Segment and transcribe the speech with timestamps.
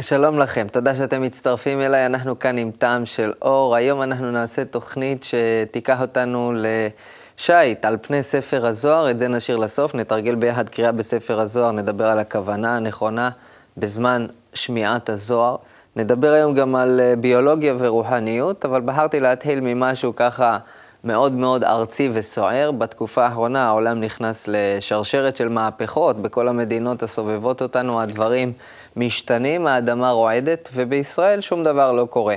[0.00, 3.74] שלום לכם, תודה שאתם מצטרפים אליי, אנחנו כאן עם טעם של אור.
[3.76, 9.94] היום אנחנו נעשה תוכנית שתיקח אותנו לשייט על פני ספר הזוהר, את זה נשאיר לסוף,
[9.94, 13.30] נתרגל ביחד קריאה בספר הזוהר, נדבר על הכוונה הנכונה
[13.76, 15.56] בזמן שמיעת הזוהר.
[15.96, 20.58] נדבר היום גם על אה, ביולוגיה ורוחניות, אבל בחרתי להתחיל ממשהו ככה
[21.04, 22.70] מאוד מאוד ארצי וסוער.
[22.70, 28.52] בתקופה האחרונה העולם נכנס לשרשרת של מהפכות, בכל המדינות הסובבות אותנו הדברים
[28.98, 32.34] משתנים, האדמה רועדת, ובישראל שום דבר לא קורה.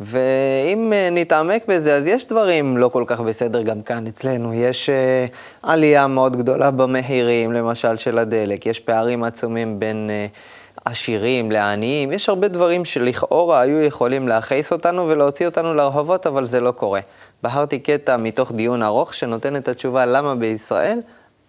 [0.00, 4.54] ואם אה, נתעמק בזה, אז יש דברים לא כל כך בסדר גם כאן אצלנו.
[4.54, 10.38] יש uh, עלייה מאוד גדולה במחירים, למשל של הדלק, יש פערים עצומים בין uh,
[10.84, 16.60] עשירים לעניים, יש הרבה דברים שלכאורה היו יכולים להכעיס אותנו ולהוציא אותנו לרחובות, אבל זה
[16.60, 17.00] לא קורה.
[17.42, 21.00] בחרתי קטע מתוך דיון ארוך שנותן את התשובה למה בישראל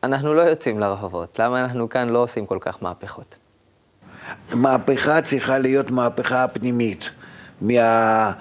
[0.04, 3.45] אנחנו לא יוצאים לרחובות, למה אנחנו כאן לא עושים כל כך מהפכות.
[4.54, 7.10] מהפכה צריכה להיות מהפכה פנימית,
[7.62, 8.32] מה,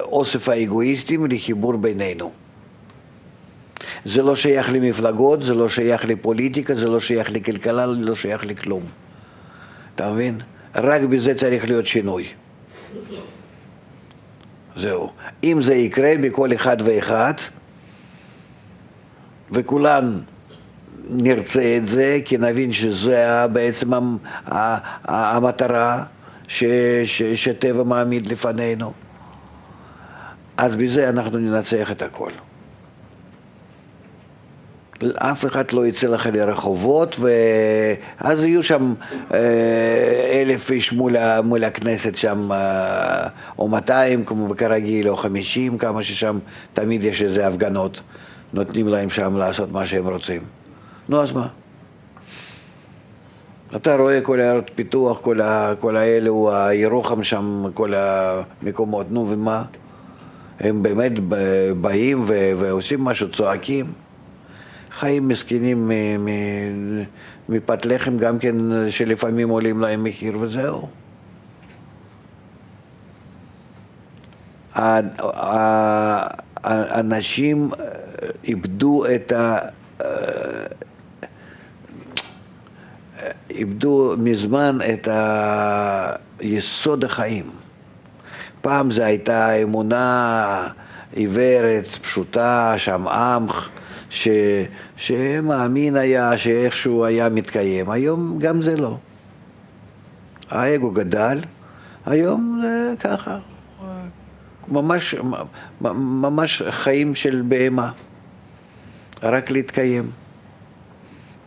[0.00, 2.32] מהאוסף האגואיסטים לחיבור בינינו.
[4.04, 8.44] זה לא שייך למפלגות, זה לא שייך לפוליטיקה, זה לא שייך לכלכלה, זה לא שייך
[8.44, 8.82] לכלום.
[9.94, 10.40] אתה מבין?
[10.74, 12.28] רק בזה צריך להיות שינוי.
[14.76, 15.10] זהו.
[15.44, 17.34] אם זה יקרה בכל אחד ואחד,
[19.50, 20.20] וכולן
[21.10, 23.90] נרצה את זה, כי נבין שזה בעצם
[25.04, 26.04] המטרה
[26.48, 26.64] ש,
[27.04, 28.92] ש, שטבע מעמיד לפנינו,
[30.56, 32.30] אז בזה אנחנו ננצח את הכל.
[35.16, 38.94] אף אחד לא יצא לך לרחובות, ואז יהיו שם
[39.34, 46.02] אה, אלף איש מול, מול הכנסת שם, אה, או מאתיים, כמו כרגיל, או חמישים, כמה
[46.02, 46.38] ששם
[46.72, 48.00] תמיד יש איזה הפגנות.
[48.52, 50.63] נותנים להם שם לעשות מה שהם רוצים.
[51.08, 51.48] נו, אז מה?
[53.76, 59.64] אתה רואה כל הערות פיתוח, כל, ה, כל האלו, הירוחם שם, כל המקומות, נו ומה?
[60.60, 61.12] הם באמת
[61.80, 63.86] באים ו, ועושים משהו, צועקים.
[64.90, 65.90] חיים מסכנים
[67.48, 68.56] מפת לחם גם כן,
[68.90, 70.88] שלפעמים עולים להם מחיר וזהו.
[76.64, 77.70] האנשים
[78.44, 79.58] איבדו את ה...
[83.54, 85.08] איבדו מזמן את
[86.40, 87.50] יסוד החיים.
[88.60, 90.68] פעם זו הייתה אמונה
[91.12, 93.46] עיוורת, פשוטה, שם עם,
[94.10, 94.28] ש,
[94.96, 97.90] שמאמין היה שאיכשהו היה מתקיים.
[97.90, 98.96] היום גם זה לא.
[100.50, 101.38] האגו גדל,
[102.06, 103.38] היום זה ככה.
[104.68, 105.14] ממש,
[105.80, 107.90] ממש חיים של בהמה.
[109.22, 110.10] רק להתקיים.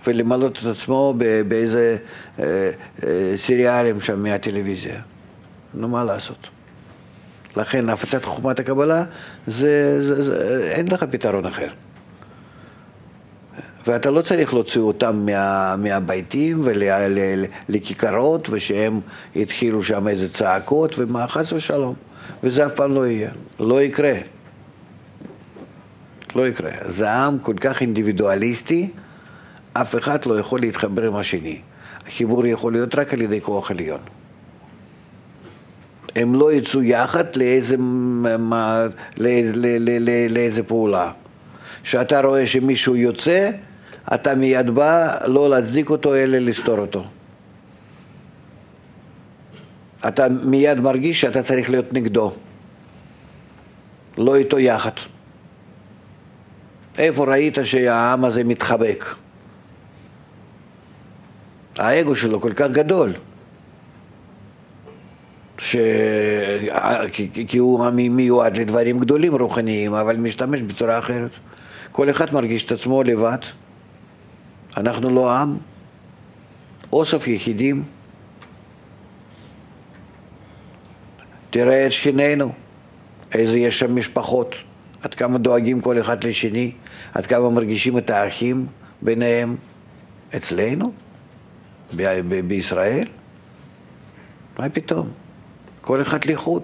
[0.07, 1.13] ולמלות את עצמו
[1.47, 1.97] באיזה
[2.39, 2.43] אה,
[3.03, 5.01] אה, סיריאלים שם מהטלוויזיה.
[5.73, 6.47] נו, מה לעשות?
[7.57, 9.03] לכן הפצת חוכמת הקבלה,
[9.47, 11.67] זה, זה, זה, אין לך פתרון אחר.
[13.87, 18.99] ואתה לא צריך להוציא אותם מה, מהביתים ולכיכרות, ושהם
[19.35, 21.95] התחילו שם איזה צעקות, ומה, חס ושלום.
[22.43, 24.13] וזה אף פעם לא יהיה, לא יקרה.
[26.35, 26.71] לא יקרה.
[26.85, 28.89] זה עם כל כך אינדיבידואליסטי,
[29.81, 31.59] אף אחד לא יכול להתחבר עם השני.
[32.07, 33.99] החיבור יכול להיות רק על ידי כוח עליון.
[36.15, 38.85] הם לא יצאו יחד לאיזה, מה,
[39.17, 41.11] לאיזה, לאיזה, לאיזה פעולה.
[41.83, 43.49] כשאתה רואה שמישהו יוצא,
[44.13, 47.03] אתה מיד בא לא להצדיק אותו, אלא לסתור אותו.
[50.07, 52.33] אתה מיד מרגיש שאתה צריך להיות נגדו,
[54.17, 54.91] לא איתו יחד.
[56.97, 59.05] איפה ראית שהעם הזה מתחבק?
[61.79, 63.13] האגו שלו כל כך גדול,
[65.57, 65.75] ש...
[67.47, 71.31] כי, הוא מיועד לדברים גדולים רוחניים, אבל משתמש בצורה אחרת.
[71.91, 73.37] כל אחד מרגיש את עצמו לבד.
[74.77, 75.57] אנחנו לא עם,
[76.93, 77.83] אוסף יחידים.
[81.49, 82.51] תראה את שכנינו,
[83.33, 84.55] איזה יש שם משפחות,
[85.01, 86.71] עד כמה דואגים כל אחד לשני,
[87.13, 88.65] עד כמה מרגישים את האחים
[89.01, 89.55] ביניהם.
[90.35, 90.91] אצלנו?
[91.95, 93.07] ב- ב- בישראל?
[94.59, 95.09] מה פתאום?
[95.81, 96.63] כל אחד לחוד.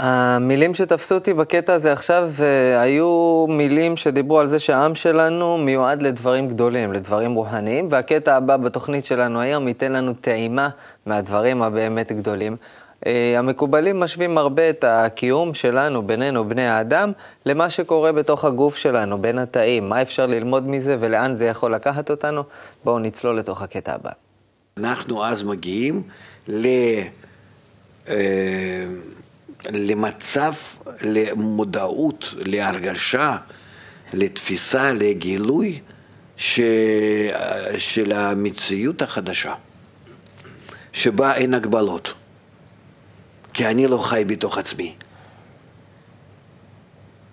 [0.00, 6.02] המילים שתפסו אותי בקטע הזה עכשיו אה, היו מילים שדיברו על זה שהעם שלנו מיועד
[6.02, 10.68] לדברים גדולים, לדברים רוחניים, והקטע הבא בתוכנית שלנו היום ייתן לנו טעימה
[11.06, 12.56] מהדברים הבאמת גדולים.
[13.06, 17.12] אה, המקובלים משווים הרבה את הקיום שלנו, בינינו, בני האדם,
[17.46, 19.88] למה שקורה בתוך הגוף שלנו, בין התאים.
[19.88, 22.42] מה אפשר ללמוד מזה ולאן זה יכול לקחת אותנו?
[22.84, 24.10] בואו נצלול לתוך הקטע הבא.
[24.76, 26.02] אנחנו אז מגיעים
[26.48, 26.66] ל...
[28.08, 28.84] אה,
[29.72, 30.52] למצב,
[31.02, 33.36] למודעות, להרגשה,
[34.12, 35.80] לתפיסה, לגילוי
[36.36, 36.60] ש...
[37.78, 39.54] של המציאות החדשה,
[40.92, 42.14] שבה אין הגבלות.
[43.54, 44.94] כי אני לא חי בתוך עצמי.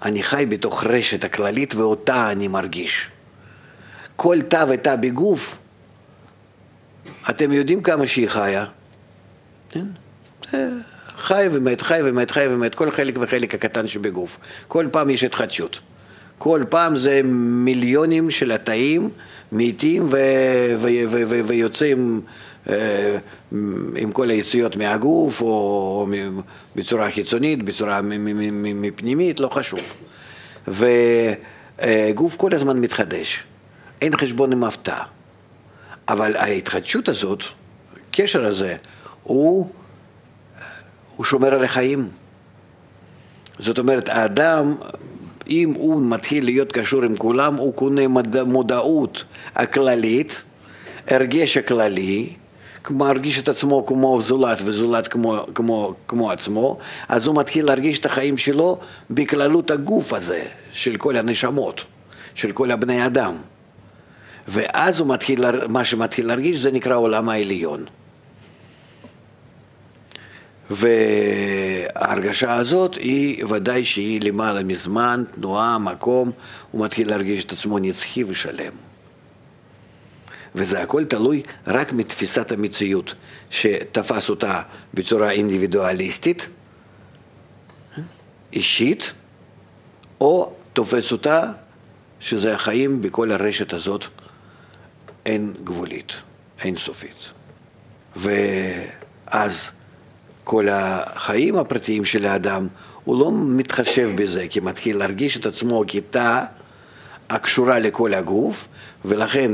[0.01, 3.09] אני חי בתוך רשת הכללית ואותה אני מרגיש.
[4.15, 5.57] כל תא ותא בגוף,
[7.29, 8.65] אתם יודעים כמה שהיא חיה?
[9.69, 9.85] כן?
[11.18, 14.38] חי ומת, חי ומת, חי ומת, כל חלק וחלק הקטן שבגוף.
[14.68, 15.79] כל פעם יש התחדשות.
[16.38, 19.09] כל פעם זה מיליונים של התאים
[19.51, 20.09] מתים
[21.47, 22.31] ויוצאים אה,
[23.95, 26.07] עם כל היציאות מהגוף, או
[26.75, 29.93] בצורה חיצונית, בצורה מפנימית, לא חשוב.
[30.67, 33.43] וגוף כל הזמן מתחדש,
[34.01, 35.03] אין חשבון עם הפתעה.
[36.09, 37.43] אבל ההתחדשות הזאת,
[38.09, 38.75] הקשר הזה,
[39.23, 39.69] הוא,
[41.15, 42.09] הוא שומר על החיים.
[43.59, 44.75] זאת אומרת, האדם,
[45.47, 48.07] אם הוא מתחיל להיות קשור עם כולם, הוא קונה
[48.45, 49.23] מודעות
[49.55, 50.41] הכללית,
[51.07, 52.33] הרגש הכללי,
[52.89, 56.78] מרגיש את עצמו כמו זולת וזולת כמו, כמו, כמו עצמו,
[57.10, 58.78] אז הוא מתחיל להרגיש את החיים שלו
[59.10, 61.81] בכללות הגוף הזה, של כל הנשמות,
[62.36, 63.33] של כל הבני אדם.
[64.48, 67.86] ואז הוא מתחיל, מה שמתחיל להרגיש זה נקרא עולם העליון.
[70.69, 76.31] וההרגשה הזאת היא ודאי שהיא למעלה מזמן, תנועה, מקום,
[76.72, 78.90] הוא מתחיל להרגיש את עצמו נצחי ושלם.
[80.56, 83.13] וזה הכל תלוי רק מתפיסת המציאות,
[83.50, 84.62] שתפס אותה
[84.94, 86.48] בצורה אינדיבידואליסטית,
[88.53, 89.12] אישית,
[90.21, 91.51] או תופס אותה
[92.19, 94.06] שזה החיים בכל הרשת הזאת
[95.25, 96.13] אין גבולית,
[96.59, 97.19] אין סופית.
[98.15, 99.69] ואז
[100.44, 102.68] כל החיים הפרטיים של האדם,
[103.04, 106.44] הוא לא מתחשב בזה, כי מתחיל להרגיש את עצמו כתא
[107.30, 108.68] הקשורה לכל הגוף,
[109.06, 109.51] ולכן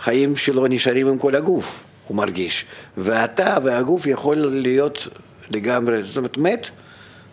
[0.00, 2.64] חיים שלו נשארים עם כל הגוף, הוא מרגיש.
[2.96, 5.08] והתא והגוף יכול להיות
[5.50, 6.70] לגמרי, זאת אומרת, מת,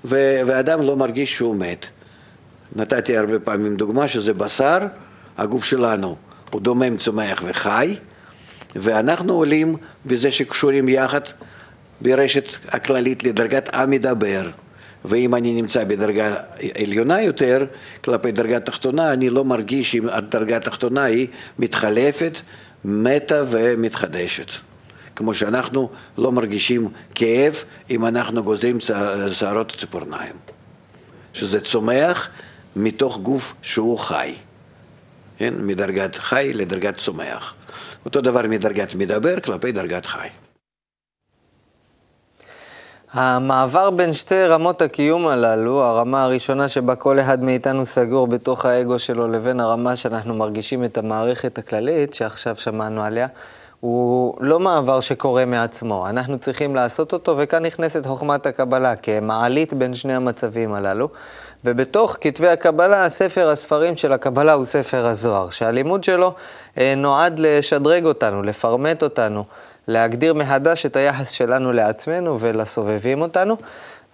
[0.03, 1.85] ואדם לא מרגיש שהוא מת.
[2.75, 4.77] נתתי הרבה פעמים דוגמה שזה בשר,
[5.37, 6.15] הגוף שלנו
[6.51, 7.95] הוא דומם, צומח וחי,
[8.75, 9.75] ואנחנו עולים
[10.05, 11.21] בזה שקשורים יחד
[12.01, 14.49] ברשת הכללית לדרגת המדבר.
[15.07, 16.35] ואם אני נמצא בדרגה
[16.75, 17.65] עליונה יותר,
[18.03, 21.27] כלפי דרגה תחתונה, אני לא מרגיש אם הדרגה התחתונה היא
[21.59, 22.37] מתחלפת,
[22.85, 24.51] מתה ומתחדשת.
[25.15, 28.77] כמו שאנחנו לא מרגישים כאב אם אנחנו גוזרים
[29.31, 30.33] שערות ציפורניים.
[31.33, 32.29] שזה צומח
[32.75, 34.33] מתוך גוף שהוא חי.
[35.37, 35.53] כן?
[35.57, 37.55] מדרגת חי לדרגת צומח.
[38.05, 40.27] אותו דבר מדרגת מדבר כלפי דרגת חי.
[43.13, 48.99] המעבר בין שתי רמות הקיום הללו, הרמה הראשונה שבה כל אחד מאיתנו סגור בתוך האגו
[48.99, 53.27] שלו, לבין הרמה שאנחנו מרגישים את המערכת הכללית, שעכשיו שמענו עליה,
[53.79, 56.07] הוא לא מעבר שקורה מעצמו.
[56.09, 61.09] אנחנו צריכים לעשות אותו, וכאן נכנסת חוכמת הקבלה כמעלית בין שני המצבים הללו.
[61.65, 66.33] ובתוך כתבי הקבלה, ספר הספרים של הקבלה הוא ספר הזוהר, שהלימוד שלו
[66.77, 69.43] אה, נועד לשדרג אותנו, לפרמט אותנו.
[69.87, 73.57] להגדיר מחדש את היחס שלנו לעצמנו ולסובבים אותנו.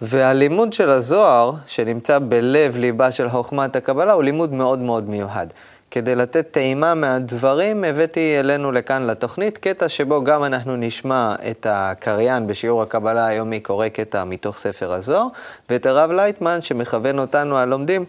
[0.02, 5.46] והלימוד של הזוהר, שנמצא בלב ליבה של חוכמת הקבלה, הוא לימוד מאוד מאוד מיוחד.
[5.90, 12.46] כדי לתת טעימה מהדברים, הבאתי אלינו לכאן לתוכנית קטע שבו גם אנחנו נשמע את הקריין
[12.46, 15.26] בשיעור הקבלה היומי קורא קטע מתוך ספר הזוהר,
[15.70, 18.04] ואת הרב לייטמן שמכוון אותנו הלומדים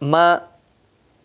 [0.00, 0.36] מה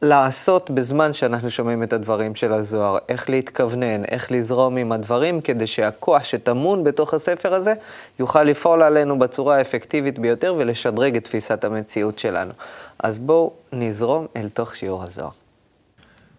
[0.02, 5.68] לעשות בזמן שאנחנו שומעים את הדברים של הזוהר, איך להתכוונן, איך לזרום עם הדברים, כדי
[5.68, 7.74] שהכוח שטמון בתוך הספר הזה
[8.20, 12.52] יוכל לפעול עלינו בצורה האפקטיבית ביותר ולשדרג את תפיסת המציאות שלנו.
[13.00, 15.30] אז בואו נזרום אל תוך שיעור הזוהר.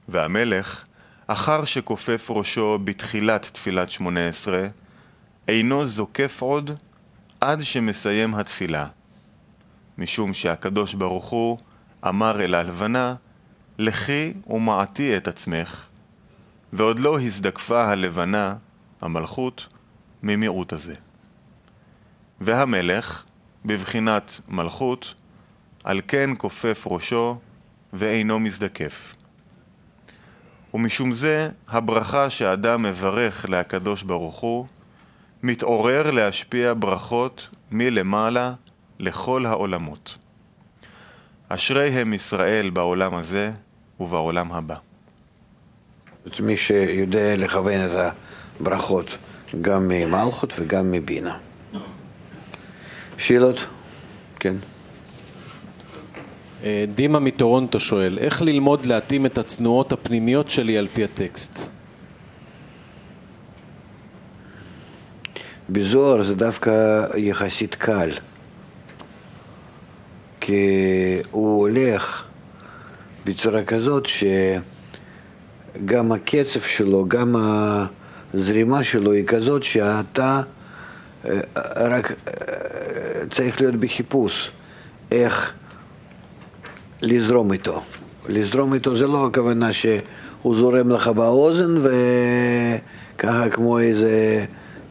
[0.09, 0.85] והמלך,
[1.27, 4.67] אחר שכופף ראשו בתחילת תפילת שמונה עשרה,
[5.49, 6.71] אינו זוקף עוד
[7.41, 8.87] עד שמסיים התפילה,
[9.99, 11.59] משום שהקדוש ברוך הוא
[12.09, 13.15] אמר אל הלבנה,
[13.79, 15.87] לכי ומעטי את עצמך,
[16.73, 18.57] ועוד לא הזדקפה הלבנה,
[19.01, 19.67] המלכות,
[20.23, 20.95] ממיעוט הזה.
[22.41, 23.23] והמלך,
[23.65, 25.15] בבחינת מלכות,
[25.85, 27.39] על כן כופף ראשו
[27.93, 29.15] ואינו מזדקף.
[30.75, 34.67] ומשום זה, הברכה שאדם מברך להקדוש ברוך הוא,
[35.43, 38.53] מתעורר להשפיע ברכות מלמעלה
[38.99, 40.19] לכל העולמות.
[41.55, 43.51] אשרי הם ישראל בעולם הזה
[44.01, 44.75] ובעולם הבא.
[46.41, 48.13] מי שיודע לכוון את
[48.61, 49.07] הברכות
[49.61, 51.39] גם ממלכות וגם מבינה.
[53.19, 53.57] שאלות?
[54.41, 54.55] כן.
[56.65, 61.71] אה, דימה מטורונטו שואל, איך ללמוד להתאים את התנועות הפנימיות שלי על פי הטקסט?
[65.71, 68.11] בזוהר זה דווקא יחסית קל,
[70.45, 70.67] כי
[71.31, 72.25] הוא הולך
[73.25, 74.07] בצורה כזאת
[75.77, 77.37] שגם הקצב שלו, גם
[78.35, 80.43] הזרימה שלו היא כזאת שאתה
[81.25, 81.41] אה,
[81.77, 82.15] רק אה,
[83.31, 84.51] צריך להיות בחיפוש
[85.11, 85.53] איך
[87.03, 87.83] לזרום איתו.
[88.29, 91.81] לזרום איתו זה לא הכוונה שהוא זורם לך באוזן
[93.17, 94.45] וככה כמו איזה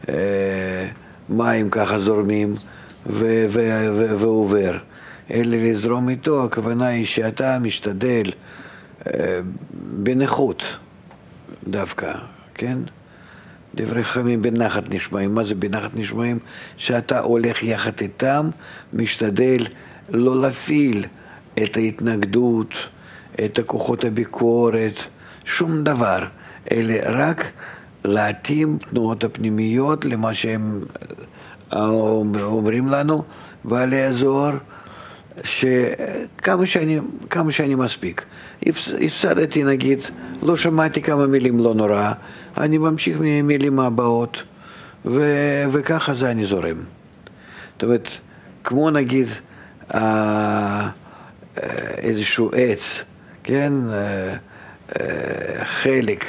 [0.08, 0.88] אה,
[1.28, 2.54] מים ככה זורמים
[3.06, 4.78] ו- ו- ו- ועובר.
[5.30, 8.22] אלא לזרום איתו, הכוונה היא שאתה משתדל
[9.06, 9.40] אה,
[10.02, 10.62] בנכות
[11.68, 12.12] דווקא,
[12.54, 12.78] כן?
[13.74, 15.34] דברי חכמים בנחת נשמעים.
[15.34, 16.38] מה זה בנחת נשמעים?
[16.76, 18.50] שאתה הולך יחד איתם,
[18.92, 19.66] משתדל
[20.08, 21.06] לא להפעיל
[21.64, 22.74] את ההתנגדות,
[23.44, 24.98] את הכוחות הביקורת,
[25.44, 26.24] שום דבר,
[26.72, 27.50] אלא רק
[28.04, 30.80] להתאים תנועות הפנימיות למה שהם
[31.72, 31.86] אה,
[32.42, 33.22] אומרים לנו,
[33.64, 34.56] בעלי הזוהר,
[35.44, 36.98] שכמה שאני,
[37.30, 38.24] כמה שאני מספיק.
[39.00, 39.98] הפסדתי נגיד,
[40.42, 42.12] לא שמעתי כמה מילים לא נורא,
[42.56, 44.42] אני ממשיך מהמילים הבאות,
[45.04, 45.22] ו,
[45.72, 46.76] וככה זה אני זורם.
[47.72, 48.08] זאת אומרת,
[48.64, 49.26] כמו נגיד
[49.94, 50.88] אה,
[51.98, 53.02] איזשהו עץ,
[53.42, 54.34] כן, אה,
[55.64, 56.24] חלק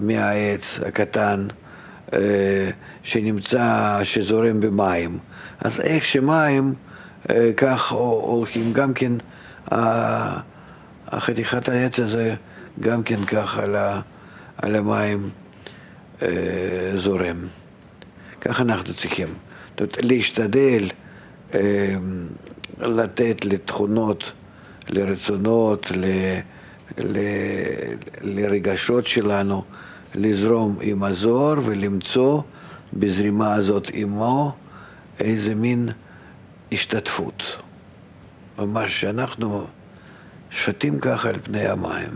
[0.00, 1.46] מהעץ הקטן
[3.02, 5.18] שנמצא, שזורם במים.
[5.60, 6.74] אז איך שמים,
[7.56, 9.12] כך הולכים גם כן,
[11.06, 12.34] החתיכת העץ הזה
[12.80, 13.58] גם כן כך
[14.56, 15.30] על, המים
[16.96, 17.36] זורם.
[18.40, 19.28] כך אנחנו צריכים.
[19.28, 20.88] זאת אומרת, להשתדל
[22.78, 24.32] לתת לתכונות,
[24.88, 26.04] לרצונות, ל...
[26.98, 27.18] ל...
[28.22, 29.64] לרגשות שלנו,
[30.14, 32.42] לזרום עם הזוהר ולמצוא
[32.92, 34.52] בזרימה הזאת עמו
[35.20, 35.88] איזה מין
[36.76, 37.42] השתתפות.
[38.58, 39.66] ממש שאנחנו
[40.50, 42.10] שתים ככה על פני המים.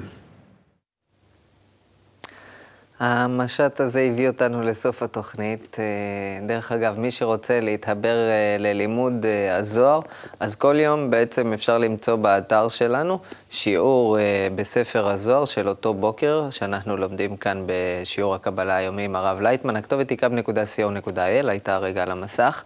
[2.99, 5.77] המשט הזה הביא אותנו לסוף התוכנית.
[5.79, 10.01] אה, דרך אגב, מי שרוצה להתהבר אה, ללימוד אה, הזוהר,
[10.41, 13.19] אז כל יום בעצם אפשר למצוא באתר שלנו
[13.51, 14.19] שיעור
[14.55, 19.77] בספר הזוהר של אותו בוקר, שאנחנו לומדים כאן בשיעור הקבלה היומי עם הרב לייטמן.
[19.77, 22.65] הכתובת היא kub.co.il, הייתה הרגע על המסך.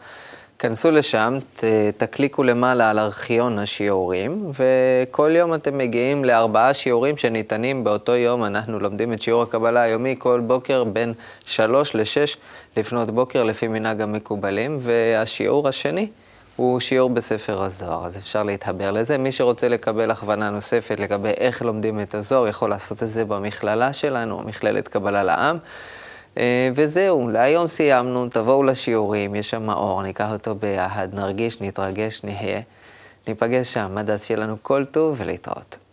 [0.64, 1.64] כנסו לשם, ת,
[1.96, 8.44] תקליקו למעלה על ארכיון השיעורים, וכל יום אתם מגיעים לארבעה שיעורים שניתנים באותו יום.
[8.44, 11.12] אנחנו לומדים את שיעור הקבלה היומי כל בוקר בין
[11.46, 12.36] שלוש לשש
[12.76, 16.08] לפנות בוקר לפי מנהג המקובלים, והשיעור השני
[16.56, 19.18] הוא שיעור בספר הזוהר, אז אפשר להתחבר לזה.
[19.18, 23.92] מי שרוצה לקבל הכוונה נוספת לגבי איך לומדים את הזוהר, יכול לעשות את זה במכללה
[23.92, 25.58] שלנו, מכללת קבלה לעם.
[26.38, 32.60] אה, וזהו, להיום סיימנו, תבואו לשיעורים, יש שם אור, ניקח אותו ביחד, נרגיש, נתרגש, נהיה.
[33.28, 35.83] ניפגש שם, עד אז שיהיה לנו כל טוב ולהתראות.